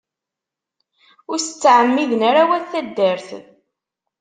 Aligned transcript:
Ur 1.31 1.37
as-ttɛemmiden 1.39 2.21
ara 2.29 2.49
wat 2.49 2.69
taddart. 2.71 3.27